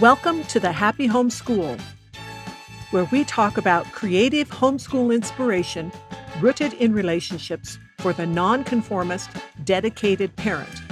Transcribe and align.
Welcome 0.00 0.44
to 0.48 0.60
the 0.60 0.72
Happy 0.72 1.06
Home 1.06 1.30
School, 1.30 1.74
where 2.90 3.06
we 3.06 3.24
talk 3.24 3.56
about 3.56 3.90
creative 3.92 4.46
homeschool 4.50 5.14
inspiration 5.14 5.90
rooted 6.38 6.74
in 6.74 6.92
relationships 6.92 7.78
for 8.00 8.12
the 8.12 8.26
nonconformist, 8.26 9.30
dedicated 9.64 10.36
parent. 10.36 10.82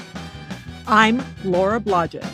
I'm 0.86 1.22
Laura 1.44 1.80
Blodgett. 1.80 2.26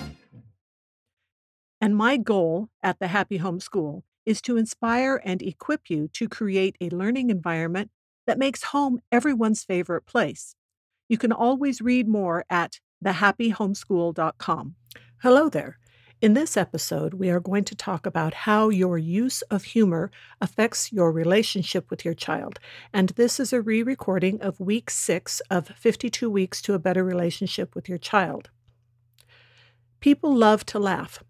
And 1.81 1.97
my 1.97 2.17
goal 2.17 2.69
at 2.85 3.01
the 3.01 3.09
Happy 3.09 3.39
Home 3.39 3.59
School 3.59 4.05
is 4.25 4.41
to 4.43 4.57
inspire 4.57 5.21
and 5.25 5.43
equip 5.43 5.91
you 5.91 6.07
to 6.13 6.29
create 6.29 6.77
a 6.81 6.89
learning 6.91 7.31
environment 7.31 7.91
that 8.29 8.39
makes 8.39 8.63
home 8.63 9.01
everyone's 9.11 9.65
favorite 9.65 10.07
place. 10.07 10.55
You 11.09 11.19
can 11.19 11.33
always 11.33 11.81
read 11.81 12.07
more 12.07 12.45
at 12.49 12.79
thehappyhomeschool.com. 13.05 14.77
Hello 15.21 15.49
there. 15.49 15.81
In 16.21 16.34
this 16.34 16.55
episode, 16.55 17.15
we 17.15 17.30
are 17.30 17.41
going 17.41 17.65
to 17.65 17.74
talk 17.74 18.05
about 18.05 18.34
how 18.34 18.69
your 18.69 18.98
use 18.98 19.41
of 19.42 19.65
humor 19.65 20.11
affects 20.38 20.92
your 20.92 21.11
relationship 21.11 21.88
with 21.88 22.05
your 22.05 22.12
child. 22.12 22.61
And 22.92 23.09
this 23.11 23.41
is 23.41 23.55
a 23.55 23.62
re 23.62 23.83
recording 23.83 24.38
of 24.42 24.61
week 24.61 24.91
six 24.91 25.41
of 25.51 25.69
52 25.69 26.28
Weeks 26.28 26.61
to 26.61 26.75
a 26.75 26.78
Better 26.78 27.02
Relationship 27.02 27.75
with 27.75 27.88
Your 27.88 27.97
Child. 27.97 28.51
People 30.01 30.37
love 30.37 30.66
to 30.66 30.78
laugh. 30.78 31.25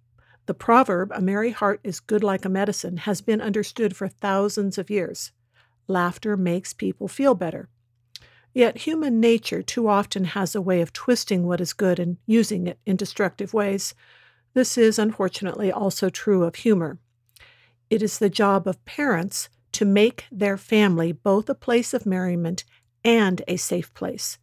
The 0.46 0.54
proverb, 0.54 1.12
a 1.14 1.20
merry 1.20 1.52
heart 1.52 1.78
is 1.84 2.00
good 2.00 2.24
like 2.24 2.44
a 2.44 2.48
medicine, 2.48 2.96
has 2.96 3.20
been 3.20 3.40
understood 3.40 3.94
for 3.94 4.08
thousands 4.08 4.76
of 4.76 4.90
years. 4.90 5.30
Laughter 5.86 6.36
makes 6.36 6.72
people 6.72 7.06
feel 7.06 7.36
better. 7.36 7.68
Yet 8.52 8.78
human 8.78 9.20
nature 9.20 9.62
too 9.62 9.86
often 9.86 10.24
has 10.24 10.56
a 10.56 10.60
way 10.60 10.80
of 10.80 10.92
twisting 10.92 11.46
what 11.46 11.60
is 11.60 11.72
good 11.72 12.00
and 12.00 12.16
using 12.26 12.66
it 12.66 12.80
in 12.84 12.96
destructive 12.96 13.54
ways. 13.54 13.94
This 14.54 14.76
is 14.76 14.98
unfortunately 14.98 15.70
also 15.70 16.08
true 16.08 16.44
of 16.44 16.56
humor. 16.56 16.98
It 17.88 18.02
is 18.02 18.18
the 18.18 18.30
job 18.30 18.66
of 18.66 18.84
parents 18.84 19.48
to 19.72 19.84
make 19.84 20.24
their 20.30 20.56
family 20.56 21.12
both 21.12 21.48
a 21.48 21.54
place 21.54 21.94
of 21.94 22.06
merriment 22.06 22.64
and 23.04 23.42
a 23.46 23.56
safe 23.56 23.92
place. 23.94 24.38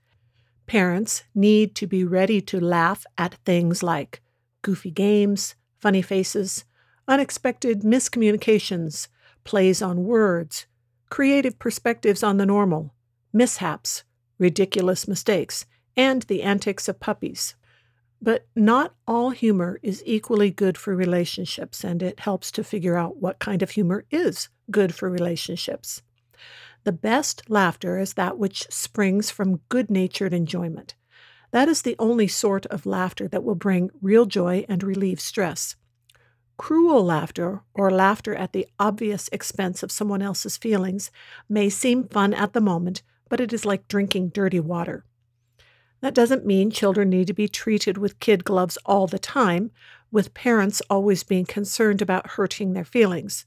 Parents 0.65 1.23
need 1.33 1.75
to 1.75 1.87
be 1.87 2.03
ready 2.03 2.41
to 2.41 2.59
laugh 2.59 3.05
at 3.17 3.35
things 3.45 3.83
like 3.83 4.21
goofy 4.61 4.91
games, 4.91 5.55
funny 5.79 6.01
faces, 6.01 6.65
unexpected 7.07 7.81
miscommunications, 7.81 9.07
plays 9.43 9.81
on 9.81 10.03
words, 10.03 10.65
creative 11.09 11.57
perspectives 11.57 12.21
on 12.21 12.37
the 12.37 12.45
normal, 12.45 12.93
mishaps, 13.31 14.03
ridiculous 14.37 15.07
mistakes, 15.07 15.65
and 15.95 16.23
the 16.23 16.43
antics 16.43 16.89
of 16.89 16.99
puppies. 16.99 17.55
But 18.21 18.47
not 18.55 18.95
all 19.07 19.29
humor 19.29 19.79
is 19.83 20.01
equally 20.05 20.49
good 20.49 20.77
for 20.77 20.95
relationships, 20.95 21.83
and 21.83 22.01
it 22.01 22.21
helps 22.21 22.51
to 22.51 22.63
figure 22.63 22.97
out 22.97 23.17
what 23.17 23.39
kind 23.39 23.61
of 23.61 23.71
humor 23.71 24.05
is 24.09 24.49
good 24.71 24.93
for 24.95 25.09
relationships. 25.09 26.01
The 26.83 26.91
best 26.91 27.49
laughter 27.49 27.99
is 27.99 28.13
that 28.13 28.37
which 28.37 28.65
springs 28.69 29.29
from 29.29 29.61
good 29.69 29.91
natured 29.91 30.33
enjoyment. 30.33 30.95
That 31.51 31.69
is 31.69 31.81
the 31.81 31.95
only 31.99 32.27
sort 32.27 32.65
of 32.67 32.85
laughter 32.85 33.27
that 33.27 33.43
will 33.43 33.55
bring 33.55 33.89
real 34.01 34.25
joy 34.25 34.65
and 34.67 34.83
relieve 34.83 35.19
stress. 35.19 35.75
Cruel 36.57 37.03
laughter, 37.03 37.61
or 37.73 37.91
laughter 37.91 38.33
at 38.33 38.51
the 38.51 38.67
obvious 38.79 39.29
expense 39.31 39.83
of 39.83 39.91
someone 39.91 40.21
else's 40.21 40.57
feelings, 40.57 41.11
may 41.47 41.69
seem 41.69 42.07
fun 42.07 42.33
at 42.33 42.53
the 42.53 42.61
moment, 42.61 43.03
but 43.29 43.39
it 43.39 43.53
is 43.53 43.65
like 43.65 43.87
drinking 43.87 44.29
dirty 44.29 44.59
water. 44.59 45.05
That 46.01 46.13
doesn't 46.13 46.45
mean 46.45 46.69
children 46.69 47.09
need 47.09 47.27
to 47.27 47.33
be 47.33 47.47
treated 47.47 47.97
with 47.97 48.19
kid 48.19 48.43
gloves 48.43 48.77
all 48.85 49.07
the 49.07 49.19
time, 49.19 49.71
with 50.11 50.33
parents 50.33 50.81
always 50.89 51.23
being 51.23 51.45
concerned 51.45 52.01
about 52.01 52.31
hurting 52.31 52.73
their 52.73 52.85
feelings. 52.85 53.45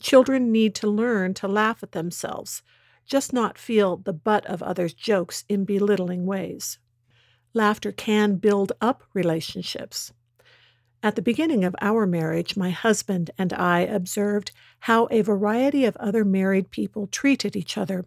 Children 0.00 0.50
need 0.50 0.74
to 0.76 0.88
learn 0.88 1.34
to 1.34 1.48
laugh 1.48 1.82
at 1.82 1.92
themselves, 1.92 2.62
just 3.06 3.32
not 3.32 3.58
feel 3.58 3.96
the 3.96 4.12
butt 4.12 4.44
of 4.46 4.62
others' 4.62 4.92
jokes 4.92 5.44
in 5.48 5.64
belittling 5.64 6.26
ways. 6.26 6.78
Laughter 7.52 7.92
can 7.92 8.36
build 8.36 8.72
up 8.80 9.04
relationships. 9.14 10.12
At 11.02 11.16
the 11.16 11.22
beginning 11.22 11.64
of 11.64 11.76
our 11.80 12.06
marriage, 12.06 12.56
my 12.56 12.70
husband 12.70 13.30
and 13.38 13.52
I 13.52 13.80
observed 13.80 14.50
how 14.80 15.06
a 15.10 15.20
variety 15.20 15.84
of 15.84 15.96
other 15.98 16.24
married 16.24 16.70
people 16.70 17.06
treated 17.06 17.54
each 17.54 17.78
other 17.78 18.06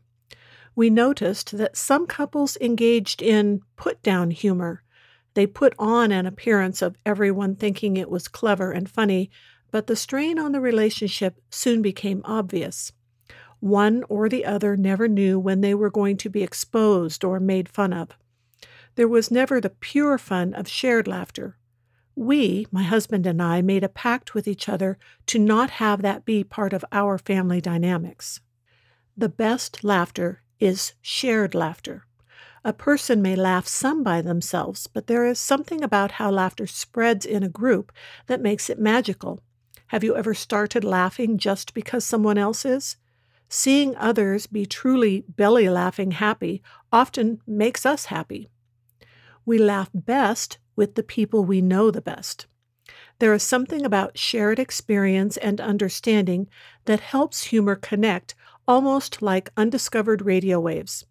we 0.78 0.92
noticed 0.92 1.58
that 1.58 1.76
some 1.76 2.06
couples 2.06 2.56
engaged 2.62 3.20
in 3.20 3.60
put 3.78 4.04
down 4.04 4.30
humor. 4.30 4.84
They 5.34 5.48
put 5.48 5.74
on 5.80 6.12
an 6.12 6.28
appearance 6.28 6.84
of 6.84 6.96
everyone 7.04 7.56
thinking 7.56 7.98
it 7.98 8.12
was 8.12 8.28
clever 8.28 8.72
and 8.72 8.88
funny, 8.88 9.32
but 9.72 9.88
the 9.88 9.96
strain 9.96 10.38
on 10.38 10.52
the 10.52 10.62
relationship 10.62 11.42
soon 11.50 11.82
became 11.82 12.22
obvious. 12.26 12.92
One 13.60 14.04
or 14.08 14.30
the 14.30 14.46
other 14.46 14.78
never 14.78 15.08
knew 15.08 15.40
when 15.40 15.62
they 15.62 15.74
were 15.74 15.90
going 15.90 16.16
to 16.18 16.30
be 16.30 16.44
exposed 16.44 17.24
or 17.24 17.40
made 17.40 17.68
fun 17.68 17.92
of. 17.92 18.10
There 18.94 19.08
was 19.08 19.32
never 19.32 19.60
the 19.60 19.72
pure 19.72 20.20
fun 20.20 20.54
of 20.54 20.68
shared 20.68 21.08
laughter. 21.08 21.58
We, 22.16 22.68
my 22.72 22.84
husband 22.84 23.26
and 23.26 23.42
I, 23.42 23.64
made 23.64 23.84
a 23.84 23.90
pact 23.90 24.36
with 24.36 24.48
each 24.48 24.70
other 24.70 25.00
to 25.26 25.40
not 25.40 25.72
have 25.72 26.04
that 26.04 26.24
be 26.24 26.44
part 26.44 26.72
of 26.72 26.86
our 26.92 27.18
family 27.18 27.62
dynamics. 27.62 28.42
The 29.18 29.30
best 29.30 29.84
laughter 29.84 30.44
is 30.60 30.94
shared 31.02 31.54
laughter. 31.56 32.06
A 32.64 32.74
person 32.74 33.22
may 33.22 33.36
laugh 33.36 33.68
some 33.68 34.04
by 34.04 34.22
themselves, 34.22 34.88
but 34.88 35.08
there 35.08 35.26
is 35.26 35.40
something 35.40 35.84
about 35.84 36.14
how 36.14 36.30
laughter 36.30 36.68
spreads 36.68 37.26
in 37.26 37.44
a 37.44 37.50
group 37.50 37.92
that 38.28 38.42
makes 38.42 38.70
it 38.70 38.80
magical. 38.80 39.42
Have 39.88 40.04
you 40.04 40.16
ever 40.16 40.34
started 40.34 40.84
laughing 40.84 41.38
just 41.38 41.74
because 41.74 42.04
someone 42.04 42.38
else 42.38 42.66
is? 42.66 42.98
Seeing 43.48 43.96
others 43.96 44.48
be 44.48 44.66
truly 44.66 45.24
belly 45.30 45.70
laughing 45.70 46.12
happy 46.12 46.62
often 46.92 47.40
makes 47.48 47.86
us 47.86 48.06
happy. 48.06 48.50
We 49.46 49.58
laugh 49.58 49.90
best 49.94 50.58
with 50.76 50.96
the 50.96 51.04
people 51.04 51.46
we 51.46 51.62
know 51.62 51.90
the 51.90 52.02
best. 52.02 52.48
There 53.20 53.34
is 53.34 53.44
something 53.44 53.86
about 53.86 54.18
shared 54.18 54.60
experience 54.60 55.38
and 55.38 55.62
understanding 55.62 56.50
that 56.86 57.00
helps 57.00 57.46
humor 57.46 57.76
connect 57.76 58.36
almost 58.68 59.22
like 59.22 59.50
undiscovered 59.56 60.22
radio 60.22 60.60
waves. 60.60 61.06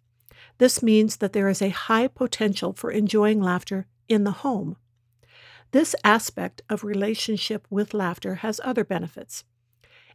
This 0.59 0.83
means 0.83 1.17
that 1.17 1.33
there 1.33 1.49
is 1.49 1.63
a 1.63 1.71
high 1.71 2.09
potential 2.09 2.73
for 2.73 2.91
enjoying 2.91 3.41
laughter 3.41 3.87
in 4.09 4.25
the 4.25 4.43
home. 4.43 4.77
This 5.73 5.95
aspect 6.05 6.63
of 6.69 6.85
relationship 6.85 7.67
with 7.71 7.95
laughter 7.95 8.37
has 8.37 8.61
other 8.65 8.85
benefits. 8.85 9.45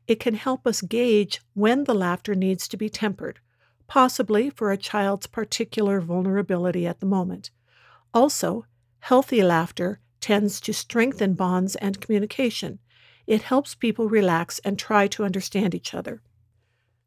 It 0.08 0.20
can 0.20 0.36
help 0.36 0.66
us 0.66 0.82
gauge 0.82 1.42
when 1.54 1.84
the 1.84 1.94
laughter 1.94 2.36
needs 2.36 2.68
to 2.70 2.78
be 2.78 2.90
tempered, 2.90 3.40
possibly 3.88 4.50
for 4.50 4.72
a 4.72 4.78
child's 4.78 5.28
particular 5.28 6.02
vulnerability 6.02 6.88
at 6.88 7.00
the 7.00 7.06
moment. 7.06 7.52
Also, 8.14 8.66
healthy 9.00 9.44
laughter 9.44 10.00
tends 10.20 10.60
to 10.62 10.74
strengthen 10.74 11.34
bonds 11.34 11.76
and 11.76 12.02
communication. 12.02 12.80
It 13.28 13.44
helps 13.44 13.76
people 13.76 14.10
relax 14.10 14.60
and 14.60 14.78
try 14.78 15.08
to 15.08 15.24
understand 15.24 15.76
each 15.76 15.94
other. 15.94 16.22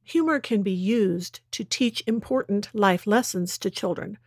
Humor 0.04 0.38
can 0.38 0.62
be 0.62 0.72
used 0.72 1.40
to 1.52 1.64
teach 1.64 2.02
important 2.06 2.68
life 2.74 3.06
lessons 3.06 3.58
to 3.58 3.70
children, 3.70 4.18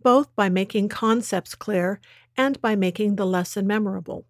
both 0.00 0.34
by 0.36 0.48
making 0.48 0.88
concepts 0.88 1.54
clear 1.54 2.00
and 2.36 2.60
by 2.60 2.76
making 2.76 3.16
the 3.16 3.26
lesson 3.26 3.66
memorable. 3.66 4.26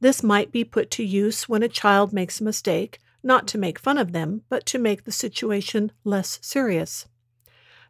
This 0.00 0.22
might 0.22 0.50
be 0.50 0.64
put 0.64 0.90
to 0.92 1.04
use 1.04 1.48
when 1.48 1.62
a 1.62 1.68
child 1.68 2.12
makes 2.12 2.40
a 2.40 2.44
mistake, 2.44 3.00
not 3.22 3.46
to 3.48 3.58
make 3.58 3.78
fun 3.78 3.98
of 3.98 4.12
them, 4.12 4.42
but 4.48 4.66
to 4.66 4.78
make 4.78 5.04
the 5.04 5.12
situation 5.12 5.92
less 6.04 6.38
serious. 6.42 7.06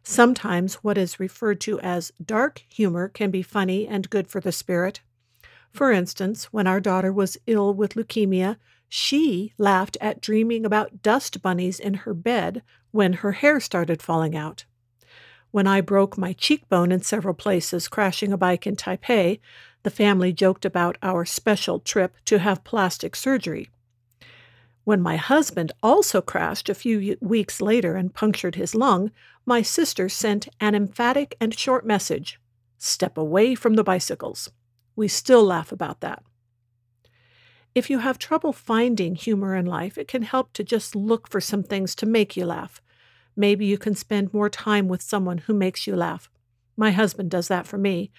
Sometimes 0.03 0.75
what 0.75 0.97
is 0.97 1.19
referred 1.19 1.59
to 1.61 1.79
as 1.79 2.11
dark 2.23 2.63
humor 2.69 3.09
can 3.09 3.31
be 3.31 3.41
funny 3.41 3.87
and 3.87 4.09
good 4.09 4.27
for 4.27 4.39
the 4.39 4.51
spirit. 4.51 5.01
For 5.71 5.91
instance, 5.91 6.53
when 6.53 6.67
our 6.67 6.79
daughter 6.79 7.11
was 7.11 7.37
ill 7.47 7.73
with 7.73 7.95
leukemia, 7.95 8.57
she 8.89 9.53
laughed 9.57 9.97
at 9.99 10.21
dreaming 10.21 10.65
about 10.65 11.01
dust 11.01 11.41
bunnies 11.41 11.79
in 11.79 11.93
her 11.93 12.13
bed 12.13 12.61
when 12.91 13.13
her 13.13 13.33
hair 13.33 13.59
started 13.59 14.01
falling 14.01 14.35
out. 14.35 14.65
When 15.51 15.67
I 15.67 15.81
broke 15.81 16.17
my 16.17 16.33
cheekbone 16.33 16.91
in 16.91 17.01
several 17.01 17.33
places 17.33 17.87
crashing 17.87 18.31
a 18.31 18.37
bike 18.37 18.67
in 18.67 18.75
Taipei, 18.75 19.39
the 19.83 19.89
family 19.89 20.33
joked 20.33 20.65
about 20.65 20.97
our 21.01 21.25
special 21.25 21.79
trip 21.79 22.15
to 22.25 22.39
have 22.39 22.63
plastic 22.63 23.15
surgery. 23.15 23.69
When 24.83 25.01
my 25.01 25.15
husband 25.15 25.71
also 25.81 26.21
crashed 26.21 26.69
a 26.69 26.75
few 26.75 27.17
weeks 27.21 27.61
later 27.61 27.95
and 27.95 28.13
punctured 28.13 28.55
his 28.55 28.75
lung, 28.75 29.11
my 29.45 29.61
sister 29.61 30.09
sent 30.09 30.47
an 30.59 30.75
emphatic 30.75 31.35
and 31.39 31.57
short 31.57 31.85
message 31.85 32.39
Step 32.77 33.17
away 33.17 33.55
from 33.55 33.75
the 33.75 33.83
bicycles. 33.83 34.51
We 34.95 35.07
still 35.07 35.43
laugh 35.43 35.71
about 35.71 36.01
that. 36.01 36.23
If 37.75 37.89
you 37.89 37.99
have 37.99 38.17
trouble 38.17 38.53
finding 38.53 39.15
humor 39.15 39.53
in 39.53 39.65
life, 39.65 39.97
it 39.97 40.07
can 40.07 40.21
help 40.21 40.53
to 40.53 40.63
just 40.63 40.95
look 40.95 41.27
for 41.29 41.41
some 41.41 41.61
things 41.61 41.93
to 41.95 42.05
make 42.05 42.37
you 42.37 42.45
laugh. 42.45 42.81
Maybe 43.35 43.65
you 43.65 43.77
can 43.77 43.95
spend 43.95 44.33
more 44.33 44.49
time 44.49 44.87
with 44.87 45.01
someone 45.01 45.39
who 45.39 45.53
makes 45.53 45.85
you 45.85 45.93
laugh. 45.93 46.29
My 46.77 46.91
husband 46.91 47.29
does 47.29 47.49
that 47.49 47.67
for 47.67 47.77
me. 47.77 48.11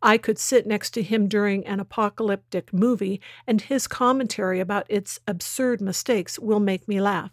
I 0.00 0.16
could 0.16 0.38
sit 0.38 0.64
next 0.64 0.92
to 0.92 1.02
him 1.02 1.26
during 1.26 1.66
an 1.66 1.80
apocalyptic 1.80 2.72
movie, 2.72 3.20
and 3.48 3.60
his 3.60 3.88
commentary 3.88 4.60
about 4.60 4.86
its 4.88 5.18
absurd 5.26 5.80
mistakes 5.80 6.38
will 6.38 6.60
make 6.60 6.86
me 6.86 7.00
laugh. 7.00 7.32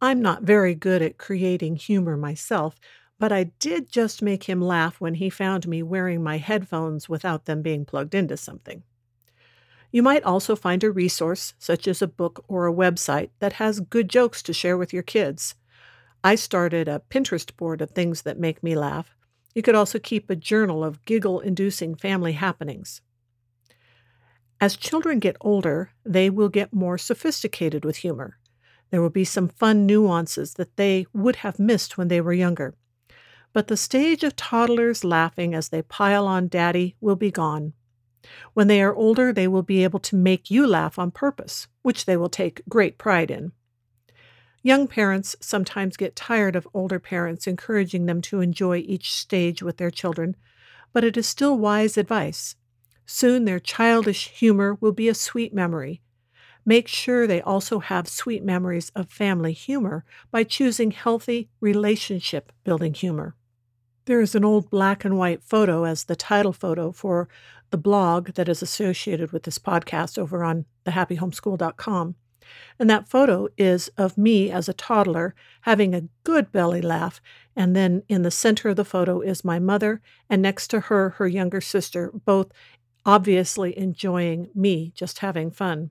I'm 0.00 0.22
not 0.22 0.42
very 0.42 0.74
good 0.74 1.02
at 1.02 1.18
creating 1.18 1.76
humor 1.76 2.16
myself, 2.16 2.80
but 3.18 3.30
I 3.30 3.44
did 3.58 3.90
just 3.90 4.22
make 4.22 4.44
him 4.44 4.62
laugh 4.62 5.02
when 5.02 5.14
he 5.14 5.28
found 5.28 5.68
me 5.68 5.82
wearing 5.82 6.22
my 6.22 6.38
headphones 6.38 7.10
without 7.10 7.44
them 7.44 7.60
being 7.60 7.84
plugged 7.84 8.14
into 8.14 8.38
something. 8.38 8.84
You 9.94 10.02
might 10.02 10.24
also 10.24 10.56
find 10.56 10.82
a 10.82 10.90
resource, 10.90 11.54
such 11.56 11.86
as 11.86 12.02
a 12.02 12.08
book 12.08 12.44
or 12.48 12.66
a 12.66 12.74
website, 12.74 13.30
that 13.38 13.52
has 13.52 13.78
good 13.78 14.08
jokes 14.08 14.42
to 14.42 14.52
share 14.52 14.76
with 14.76 14.92
your 14.92 15.04
kids. 15.04 15.54
I 16.24 16.34
started 16.34 16.88
a 16.88 17.02
Pinterest 17.10 17.56
board 17.56 17.80
of 17.80 17.92
things 17.92 18.22
that 18.22 18.36
make 18.36 18.60
me 18.60 18.74
laugh. 18.74 19.14
You 19.54 19.62
could 19.62 19.76
also 19.76 20.00
keep 20.00 20.28
a 20.28 20.34
journal 20.34 20.82
of 20.82 21.04
giggle 21.04 21.38
inducing 21.38 21.94
family 21.94 22.32
happenings. 22.32 23.02
As 24.60 24.76
children 24.76 25.20
get 25.20 25.36
older, 25.40 25.92
they 26.04 26.28
will 26.28 26.48
get 26.48 26.74
more 26.74 26.98
sophisticated 26.98 27.84
with 27.84 27.98
humor. 27.98 28.38
There 28.90 29.00
will 29.00 29.10
be 29.10 29.24
some 29.24 29.46
fun 29.46 29.86
nuances 29.86 30.54
that 30.54 30.76
they 30.76 31.06
would 31.12 31.36
have 31.36 31.60
missed 31.60 31.96
when 31.96 32.08
they 32.08 32.20
were 32.20 32.32
younger. 32.32 32.74
But 33.52 33.68
the 33.68 33.76
stage 33.76 34.24
of 34.24 34.34
toddlers 34.34 35.04
laughing 35.04 35.54
as 35.54 35.68
they 35.68 35.82
pile 35.82 36.26
on 36.26 36.48
daddy 36.48 36.96
will 37.00 37.14
be 37.14 37.30
gone. 37.30 37.74
When 38.52 38.68
they 38.68 38.82
are 38.82 38.94
older, 38.94 39.32
they 39.32 39.48
will 39.48 39.62
be 39.62 39.84
able 39.84 40.00
to 40.00 40.16
make 40.16 40.50
you 40.50 40.66
laugh 40.66 40.98
on 40.98 41.10
purpose, 41.10 41.68
which 41.82 42.04
they 42.04 42.16
will 42.16 42.28
take 42.28 42.62
great 42.68 42.98
pride 42.98 43.30
in. 43.30 43.52
Young 44.62 44.86
parents 44.86 45.36
sometimes 45.40 45.98
get 45.98 46.16
tired 46.16 46.56
of 46.56 46.66
older 46.72 46.98
parents 46.98 47.46
encouraging 47.46 48.06
them 48.06 48.22
to 48.22 48.40
enjoy 48.40 48.78
each 48.78 49.12
stage 49.12 49.62
with 49.62 49.76
their 49.76 49.90
children, 49.90 50.36
but 50.92 51.04
it 51.04 51.16
is 51.18 51.26
still 51.26 51.58
wise 51.58 51.98
advice. 51.98 52.56
Soon 53.04 53.44
their 53.44 53.60
childish 53.60 54.28
humor 54.28 54.78
will 54.80 54.92
be 54.92 55.08
a 55.08 55.14
sweet 55.14 55.52
memory. 55.52 56.00
Make 56.64 56.88
sure 56.88 57.26
they 57.26 57.42
also 57.42 57.80
have 57.80 58.08
sweet 58.08 58.42
memories 58.42 58.90
of 58.96 59.10
family 59.10 59.52
humor 59.52 60.04
by 60.30 60.44
choosing 60.44 60.92
healthy 60.92 61.50
relationship 61.60 62.50
building 62.64 62.94
humor. 62.94 63.36
There 64.06 64.20
is 64.20 64.34
an 64.34 64.44
old 64.44 64.68
black 64.68 65.04
and 65.04 65.16
white 65.16 65.42
photo 65.42 65.84
as 65.84 66.04
the 66.04 66.16
title 66.16 66.52
photo 66.52 66.92
for 66.92 67.28
the 67.70 67.78
blog 67.78 68.34
that 68.34 68.48
is 68.48 68.60
associated 68.60 69.32
with 69.32 69.44
this 69.44 69.58
podcast 69.58 70.18
over 70.18 70.44
on 70.44 70.66
thehappyhomeschool.com. 70.84 72.14
And 72.78 72.90
that 72.90 73.08
photo 73.08 73.48
is 73.56 73.88
of 73.96 74.18
me 74.18 74.50
as 74.50 74.68
a 74.68 74.74
toddler 74.74 75.34
having 75.62 75.94
a 75.94 76.08
good 76.24 76.52
belly 76.52 76.82
laugh. 76.82 77.22
And 77.56 77.74
then 77.74 78.02
in 78.06 78.22
the 78.22 78.30
center 78.30 78.68
of 78.68 78.76
the 78.76 78.84
photo 78.84 79.20
is 79.20 79.44
my 79.44 79.58
mother, 79.58 80.02
and 80.28 80.42
next 80.42 80.68
to 80.68 80.80
her, 80.80 81.10
her 81.10 81.26
younger 81.26 81.62
sister, 81.62 82.10
both 82.12 82.52
obviously 83.06 83.76
enjoying 83.78 84.50
me 84.54 84.92
just 84.94 85.20
having 85.20 85.50
fun. 85.50 85.90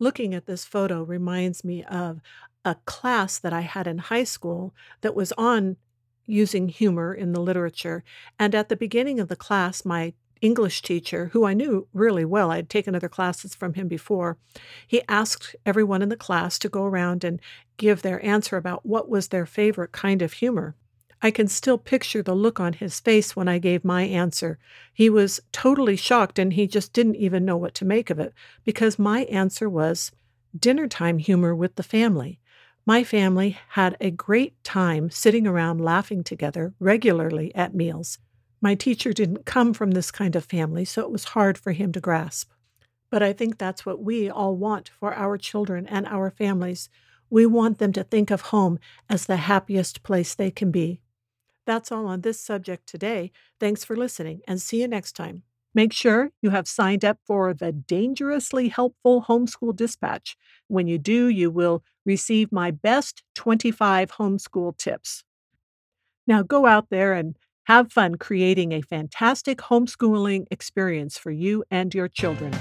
Looking 0.00 0.34
at 0.34 0.46
this 0.46 0.64
photo 0.64 1.04
reminds 1.04 1.62
me 1.62 1.84
of 1.84 2.20
a 2.64 2.74
class 2.86 3.38
that 3.38 3.52
I 3.52 3.60
had 3.60 3.86
in 3.86 3.98
high 3.98 4.24
school 4.24 4.74
that 5.02 5.14
was 5.14 5.32
on 5.38 5.76
using 6.26 6.68
humor 6.68 7.12
in 7.14 7.32
the 7.32 7.40
literature. 7.40 8.04
And 8.38 8.54
at 8.54 8.68
the 8.68 8.76
beginning 8.76 9.20
of 9.20 9.28
the 9.28 9.36
class, 9.36 9.84
my 9.84 10.14
English 10.40 10.82
teacher, 10.82 11.30
who 11.32 11.46
I 11.46 11.54
knew 11.54 11.88
really 11.92 12.24
well, 12.24 12.50
I'd 12.50 12.68
taken 12.68 12.94
other 12.94 13.08
classes 13.08 13.54
from 13.54 13.74
him 13.74 13.88
before, 13.88 14.36
he 14.86 15.02
asked 15.08 15.56
everyone 15.64 16.02
in 16.02 16.10
the 16.10 16.16
class 16.16 16.58
to 16.58 16.68
go 16.68 16.84
around 16.84 17.24
and 17.24 17.40
give 17.76 18.02
their 18.02 18.24
answer 18.24 18.56
about 18.56 18.84
what 18.84 19.08
was 19.08 19.28
their 19.28 19.46
favorite 19.46 19.92
kind 19.92 20.20
of 20.20 20.34
humor. 20.34 20.74
I 21.22 21.30
can 21.30 21.48
still 21.48 21.78
picture 21.78 22.22
the 22.22 22.34
look 22.34 22.60
on 22.60 22.74
his 22.74 23.00
face 23.00 23.34
when 23.34 23.48
I 23.48 23.58
gave 23.58 23.82
my 23.82 24.02
answer. 24.02 24.58
He 24.92 25.08
was 25.08 25.40
totally 25.52 25.96
shocked 25.96 26.38
and 26.38 26.52
he 26.52 26.66
just 26.66 26.92
didn't 26.92 27.16
even 27.16 27.46
know 27.46 27.56
what 27.56 27.74
to 27.76 27.86
make 27.86 28.10
of 28.10 28.18
it 28.18 28.34
because 28.64 28.98
my 28.98 29.20
answer 29.24 29.66
was 29.66 30.12
dinner 30.54 30.86
time 30.86 31.16
humor 31.16 31.54
with 31.54 31.76
the 31.76 31.82
family. 31.82 32.38
My 32.86 33.02
family 33.02 33.58
had 33.70 33.96
a 33.98 34.10
great 34.10 34.62
time 34.62 35.08
sitting 35.08 35.46
around 35.46 35.80
laughing 35.80 36.22
together 36.22 36.74
regularly 36.78 37.54
at 37.54 37.74
meals. 37.74 38.18
My 38.60 38.74
teacher 38.74 39.14
didn't 39.14 39.46
come 39.46 39.72
from 39.72 39.92
this 39.92 40.10
kind 40.10 40.36
of 40.36 40.44
family, 40.44 40.84
so 40.84 41.00
it 41.00 41.10
was 41.10 41.24
hard 41.24 41.56
for 41.56 41.72
him 41.72 41.92
to 41.92 42.00
grasp. 42.00 42.50
But 43.10 43.22
I 43.22 43.32
think 43.32 43.56
that's 43.56 43.86
what 43.86 44.02
we 44.02 44.28
all 44.28 44.56
want 44.56 44.90
for 44.90 45.14
our 45.14 45.38
children 45.38 45.86
and 45.86 46.06
our 46.06 46.30
families. 46.30 46.90
We 47.30 47.46
want 47.46 47.78
them 47.78 47.92
to 47.94 48.04
think 48.04 48.30
of 48.30 48.42
home 48.42 48.78
as 49.08 49.24
the 49.24 49.36
happiest 49.36 50.02
place 50.02 50.34
they 50.34 50.50
can 50.50 50.70
be. 50.70 51.00
That's 51.64 51.90
all 51.90 52.06
on 52.06 52.20
this 52.20 52.38
subject 52.38 52.86
today. 52.86 53.32
Thanks 53.58 53.82
for 53.82 53.96
listening 53.96 54.42
and 54.46 54.60
see 54.60 54.82
you 54.82 54.88
next 54.88 55.12
time. 55.12 55.42
Make 55.74 55.92
sure 55.92 56.30
you 56.40 56.50
have 56.50 56.68
signed 56.68 57.04
up 57.04 57.18
for 57.26 57.52
the 57.52 57.72
Dangerously 57.72 58.68
Helpful 58.68 59.22
Homeschool 59.22 59.74
Dispatch. 59.74 60.36
When 60.68 60.86
you 60.86 60.98
do, 60.98 61.28
you 61.28 61.50
will 61.50 61.82
receive 62.06 62.52
my 62.52 62.70
best 62.70 63.24
25 63.34 64.12
homeschool 64.12 64.76
tips. 64.78 65.24
Now 66.26 66.42
go 66.42 66.66
out 66.66 66.90
there 66.90 67.12
and 67.12 67.36
have 67.64 67.92
fun 67.92 68.16
creating 68.16 68.72
a 68.72 68.82
fantastic 68.82 69.58
homeschooling 69.58 70.46
experience 70.50 71.18
for 71.18 71.32
you 71.32 71.64
and 71.70 71.92
your 71.92 72.08
children. 72.08 72.52